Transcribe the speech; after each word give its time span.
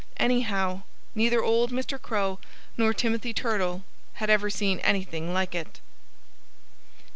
Anyhow, 0.17 0.81
neither 1.13 1.43
old 1.43 1.71
Mr. 1.71 2.01
Crow 2.01 2.39
nor 2.75 2.91
Timothy 2.91 3.35
Turtle 3.35 3.83
had 4.13 4.31
ever 4.31 4.49
seen 4.49 4.79
anything 4.79 5.31
like 5.31 5.53
it. 5.53 5.79